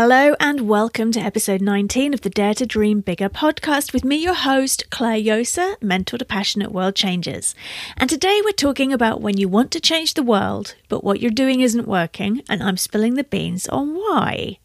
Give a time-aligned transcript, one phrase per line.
[0.00, 4.14] Hello and welcome to episode 19 of the Dare to Dream Bigger podcast with me,
[4.14, 7.52] your host, Clare Josa, mentor to passionate world changers.
[7.96, 11.32] And today we're talking about when you want to change the world, but what you're
[11.32, 14.58] doing isn't working, and I'm spilling the beans on why.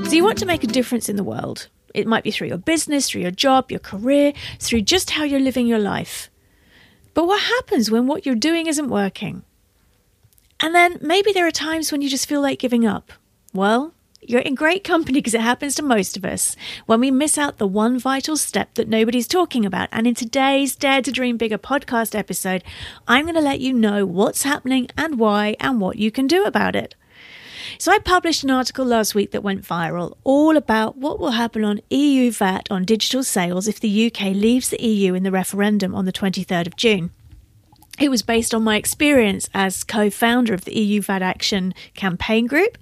[0.04, 1.68] So, you want to make a difference in the world.
[1.94, 5.40] It might be through your business, through your job, your career, through just how you're
[5.40, 6.30] living your life.
[7.14, 9.42] But what happens when what you're doing isn't working?
[10.60, 13.12] And then maybe there are times when you just feel like giving up.
[13.52, 13.92] Well,
[14.30, 16.54] you're in great company because it happens to most of us
[16.86, 19.88] when we miss out the one vital step that nobody's talking about.
[19.90, 22.62] And in today's Dare to Dream Bigger podcast episode,
[23.08, 26.44] I'm going to let you know what's happening and why and what you can do
[26.44, 26.94] about it.
[27.78, 31.64] So, I published an article last week that went viral all about what will happen
[31.64, 35.94] on EU VAT on digital sales if the UK leaves the EU in the referendum
[35.94, 37.10] on the 23rd of June.
[38.00, 42.46] It was based on my experience as co founder of the EU VAT Action campaign
[42.46, 42.78] group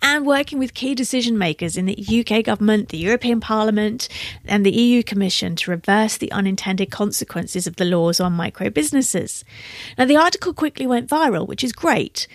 [0.00, 4.08] and working with key decision makers in the UK government, the European Parliament,
[4.44, 9.44] and the EU Commission to reverse the unintended consequences of the laws on micro businesses.
[9.98, 12.28] Now, the article quickly went viral, which is great.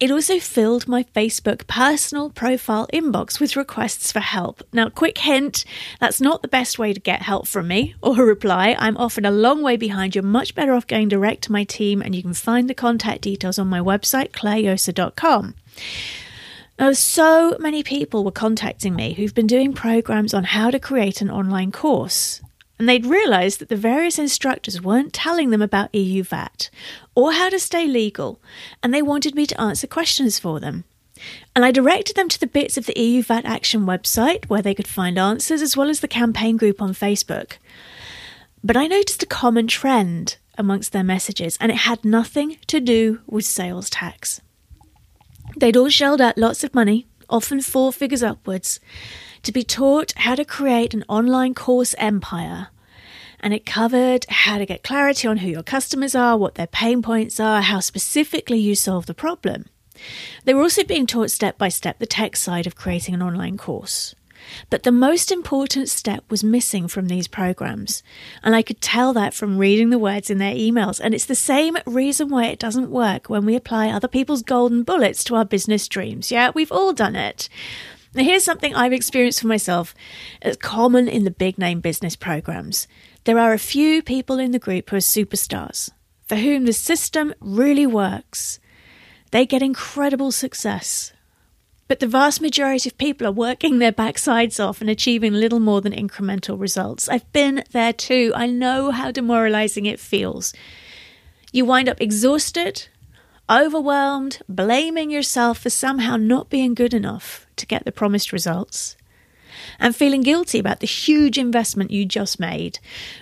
[0.00, 4.62] It also filled my Facebook personal profile inbox with requests for help.
[4.72, 5.64] Now, quick hint
[5.98, 8.76] that's not the best way to get help from me or a reply.
[8.78, 10.14] I'm often a long way behind.
[10.14, 13.22] You're much better off going direct to my team, and you can find the contact
[13.22, 15.56] details on my website, clarejosa.com.
[16.78, 21.20] Now, so many people were contacting me who've been doing programs on how to create
[21.20, 22.40] an online course
[22.78, 26.70] and they'd realised that the various instructors weren't telling them about EU VAT
[27.14, 28.40] or how to stay legal,
[28.82, 30.84] and they wanted me to answer questions for them.
[31.56, 34.74] And I directed them to the bits of the EU VAT Action website where they
[34.74, 37.54] could find answers, as well as the campaign group on Facebook.
[38.62, 43.20] But I noticed a common trend amongst their messages, and it had nothing to do
[43.26, 44.40] with sales tax.
[45.56, 48.80] They'd all shelled out lots of money, often four figures upwards,
[49.48, 52.68] to be taught how to create an online course empire.
[53.40, 57.00] And it covered how to get clarity on who your customers are, what their pain
[57.00, 59.64] points are, how specifically you solve the problem.
[60.44, 63.56] They were also being taught step by step the tech side of creating an online
[63.56, 64.14] course.
[64.68, 68.02] But the most important step was missing from these programs.
[68.42, 71.00] And I could tell that from reading the words in their emails.
[71.02, 74.82] And it's the same reason why it doesn't work when we apply other people's golden
[74.82, 76.30] bullets to our business dreams.
[76.30, 77.48] Yeah, we've all done it.
[78.18, 79.94] Now, here's something I've experienced for myself.
[80.42, 82.88] It's common in the big name business programs.
[83.22, 85.90] There are a few people in the group who are superstars,
[86.26, 88.58] for whom the system really works.
[89.30, 91.12] They get incredible success.
[91.86, 95.80] But the vast majority of people are working their backsides off and achieving little more
[95.80, 97.08] than incremental results.
[97.08, 98.32] I've been there too.
[98.34, 100.52] I know how demoralizing it feels.
[101.52, 102.88] You wind up exhausted,
[103.50, 108.96] overwhelmed, blaming yourself for somehow not being good enough to get the promised results,
[109.78, 112.78] and feeling guilty about the huge investment you just made,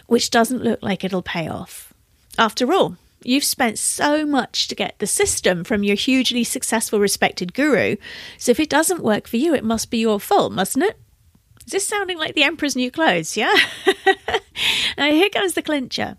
[0.06, 1.94] which doesn't look like it'll pay off.
[2.38, 7.54] After all, you've spent so much to get the system from your hugely successful, respected
[7.54, 7.96] guru,
[8.38, 10.98] so if it doesn't work for you, it must be your fault, mustn't it?
[11.66, 13.36] Is this sounding like the Emperor's New Clothes?
[13.36, 13.54] Yeah?
[14.96, 16.16] now, here comes the clincher.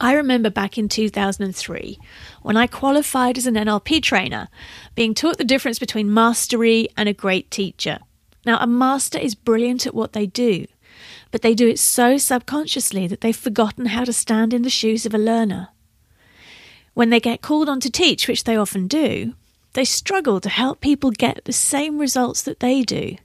[0.00, 1.98] I remember back in 2003
[2.42, 4.48] when I qualified as an NLP trainer,
[4.94, 7.98] being taught the difference between mastery and a great teacher.
[8.44, 10.66] Now, a master is brilliant at what they do,
[11.30, 15.06] but they do it so subconsciously that they've forgotten how to stand in the shoes
[15.06, 15.68] of a learner.
[16.94, 19.34] When they get called on to teach, which they often do,
[19.72, 23.16] they struggle to help people get the same results that they do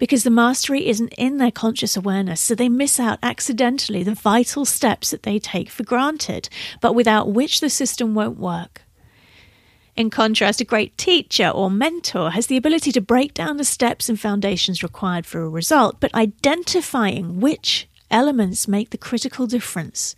[0.00, 4.64] because the mastery isn't in their conscious awareness, so they miss out accidentally the vital
[4.64, 6.48] steps that they take for granted,
[6.80, 8.82] but without which the system won't work.
[9.96, 14.08] In contrast, a great teacher or mentor has the ability to break down the steps
[14.08, 20.16] and foundations required for a result, but identifying which elements make the critical difference.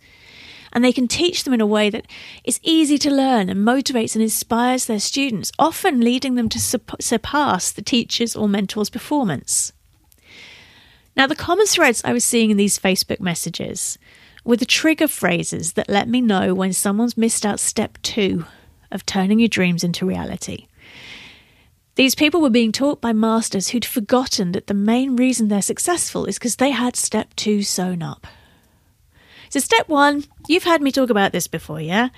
[0.71, 2.07] And they can teach them in a way that
[2.43, 7.71] is easy to learn and motivates and inspires their students, often leading them to surpass
[7.71, 9.73] the teacher's or mentor's performance.
[11.15, 13.97] Now, the common threads I was seeing in these Facebook messages
[14.43, 18.45] were the trigger phrases that let me know when someone's missed out step two
[18.91, 20.67] of turning your dreams into reality.
[21.95, 26.25] These people were being taught by masters who'd forgotten that the main reason they're successful
[26.25, 28.25] is because they had step two sewn up.
[29.53, 32.09] So, step one, you've heard me talk about this before, yeah?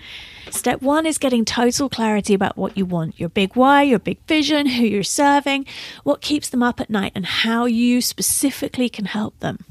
[0.52, 4.20] Step one is getting total clarity about what you want your big why, your big
[4.26, 5.66] vision, who you're serving,
[6.06, 9.66] what keeps them up at night, and how you specifically can help them.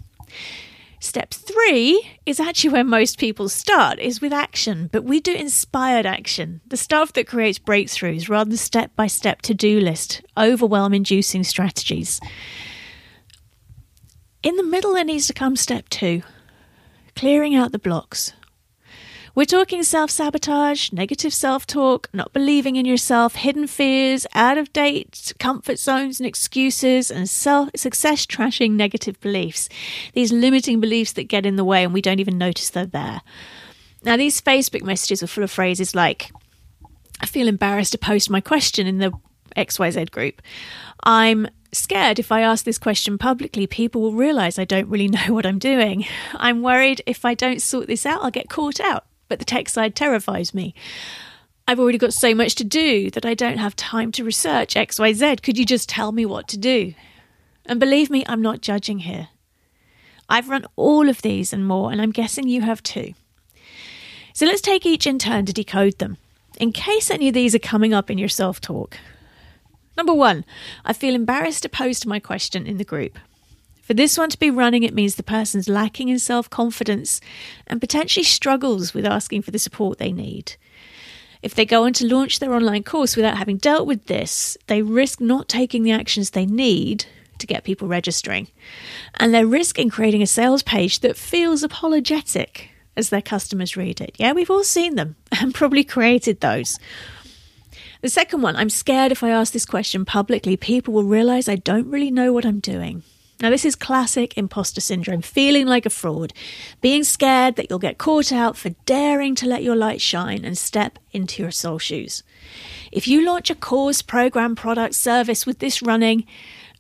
[1.01, 6.05] Step three is actually where most people start, is with action, but we do inspired
[6.05, 10.93] action, the stuff that creates breakthroughs rather than step by step to do list, overwhelm
[10.93, 12.21] inducing strategies.
[14.43, 16.23] In the middle, there needs to come step two
[17.15, 18.33] clearing out the blocks.
[19.35, 24.73] We're talking self sabotage, negative self talk, not believing in yourself, hidden fears, out of
[24.73, 29.69] date comfort zones and excuses, and self success trashing negative beliefs.
[30.13, 33.23] These limiting beliefs that get in the way and we don't even notice they're there.
[34.05, 36.31] Now, these Facebook messages are full of phrases like,
[37.21, 39.13] I feel embarrassed to post my question in the
[39.57, 40.43] XYZ group.
[41.03, 45.33] I'm scared if I ask this question publicly, people will realize I don't really know
[45.33, 46.07] what I'm doing.
[46.35, 49.69] I'm worried if I don't sort this out, I'll get caught out but the tech
[49.69, 50.75] side terrifies me.
[51.67, 55.43] I've already got so much to do that I don't have time to research XYZ.
[55.43, 56.95] Could you just tell me what to do?
[57.65, 59.29] And believe me, I'm not judging here.
[60.29, 63.15] I've run all of these and more, and I'm guessing you have too.
[64.35, 66.19] So let's take each in turn to decode them,
[66.61, 68.99] in case any of these are coming up in your self talk.
[69.97, 70.45] Number one,
[70.85, 73.19] I feel embarrassed to post my question in the group.
[73.83, 77.21] For this one to be running, it means the person's lacking in self confidence
[77.67, 80.57] and potentially struggles with asking for the support they need.
[81.43, 84.81] If they go on to launch their online course without having dealt with this, they
[84.81, 87.05] risk not taking the actions they need
[87.39, 88.49] to get people registering.
[89.21, 94.17] And they're risking creating a sales page that feels apologetic as their customers read it.
[94.19, 96.79] Yeah, we've all seen them and probably created those.
[98.05, 101.57] The second one, I'm scared if I ask this question publicly, people will realize I
[101.57, 103.03] don't really know what I'm doing.
[103.41, 106.35] Now, this is classic imposter syndrome feeling like a fraud,
[106.83, 110.59] being scared that you'll get caught out for daring to let your light shine and
[110.59, 112.23] step into your soul shoes.
[112.93, 116.27] If you launch a course, program, product, service with this running,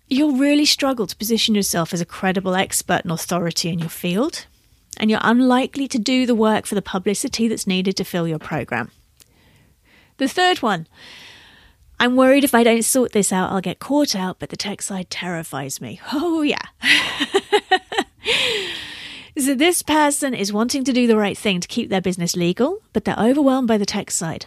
[0.08, 4.44] you'll really struggle to position yourself as a credible expert and authority in your field,
[4.98, 8.38] and you're unlikely to do the work for the publicity that's needed to fill your
[8.38, 8.90] program.
[10.16, 10.86] The third one
[11.98, 14.82] I'm worried if I don't sort this out, I'll get caught out, but the tech
[14.82, 16.00] side terrifies me.
[16.12, 16.58] Oh, yeah.
[19.38, 22.82] so, this person is wanting to do the right thing to keep their business legal,
[22.92, 24.46] but they're overwhelmed by the tech side.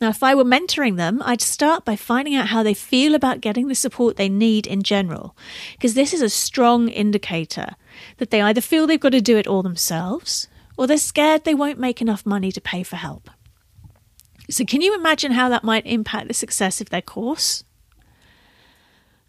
[0.00, 3.40] Now, if I were mentoring them, I'd start by finding out how they feel about
[3.40, 5.36] getting the support they need in general,
[5.72, 7.74] because this is a strong indicator
[8.18, 11.54] that they either feel they've got to do it all themselves or they're scared they
[11.54, 13.30] won't make enough money to pay for help.
[14.50, 17.64] So, can you imagine how that might impact the success of their course?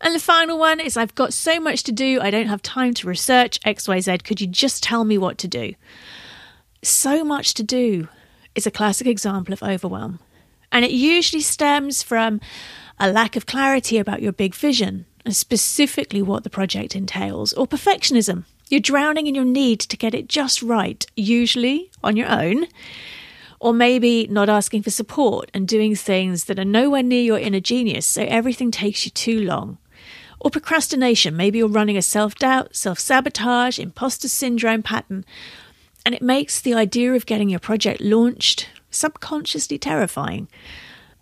[0.01, 2.93] And the final one is I've got so much to do, I don't have time
[2.95, 4.23] to research XYZ.
[4.23, 5.73] Could you just tell me what to do?
[6.83, 8.09] So much to do
[8.53, 10.19] is a classic example of overwhelm.
[10.71, 12.41] And it usually stems from
[12.99, 17.65] a lack of clarity about your big vision and specifically what the project entails, or
[17.65, 18.43] perfectionism.
[18.69, 22.67] You're drowning in your need to get it just right, usually on your own,
[23.59, 27.59] or maybe not asking for support and doing things that are nowhere near your inner
[27.59, 29.77] genius, so everything takes you too long.
[30.39, 35.25] Or procrastination, maybe you're running a self doubt, self sabotage, imposter syndrome pattern,
[36.05, 40.47] and it makes the idea of getting your project launched subconsciously terrifying.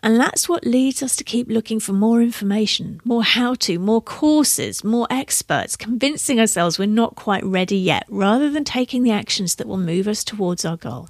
[0.01, 4.01] And that's what leads us to keep looking for more information, more how to, more
[4.01, 9.55] courses, more experts, convincing ourselves we're not quite ready yet, rather than taking the actions
[9.55, 11.07] that will move us towards our goal.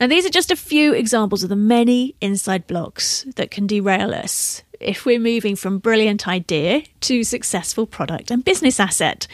[0.00, 4.14] Now, these are just a few examples of the many inside blocks that can derail
[4.14, 9.26] us if we're moving from brilliant idea to successful product and business asset.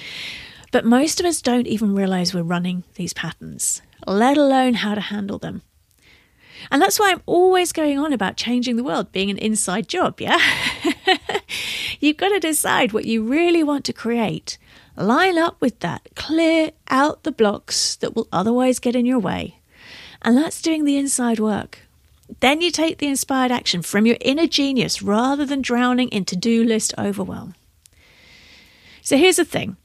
[0.72, 5.00] But most of us don't even realize we're running these patterns, let alone how to
[5.00, 5.62] handle them.
[6.72, 10.20] And that's why I'm always going on about changing the world being an inside job,
[10.20, 10.38] yeah?
[12.00, 14.58] You've got to decide what you really want to create.
[14.96, 19.60] Line up with that, clear out the blocks that will otherwise get in your way,
[20.26, 21.78] and that's doing the inside work.
[22.40, 26.36] Then you take the inspired action from your inner genius rather than drowning in to
[26.36, 27.54] do list overwhelm.
[29.02, 29.76] So here's the thing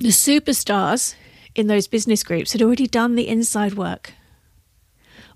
[0.00, 1.14] the superstars
[1.54, 4.14] in those business groups had already done the inside work,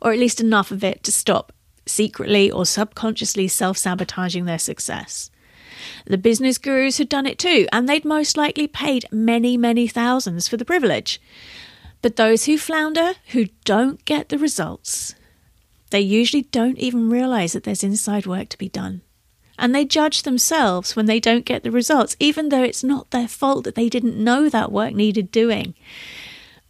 [0.03, 1.53] or at least enough of it to stop
[1.87, 5.31] secretly or subconsciously self sabotaging their success.
[6.07, 10.49] The business gurus had done it too, and they'd most likely paid many, many thousands
[10.49, 11.21] for the privilege.
[12.03, 15.15] But those who flounder, who don't get the results,
[15.91, 19.03] they usually don't even realize that there's inside work to be done.
[19.59, 23.27] And they judge themselves when they don't get the results, even though it's not their
[23.27, 25.75] fault that they didn't know that work needed doing.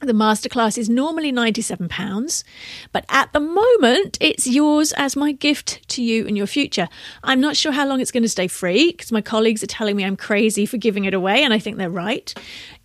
[0.00, 2.42] The masterclass is normally £97,
[2.90, 6.88] but at the moment it's yours as my gift to you and your future.
[7.22, 9.96] I'm not sure how long it's going to stay free because my colleagues are telling
[9.96, 12.32] me I'm crazy for giving it away, and I think they're right.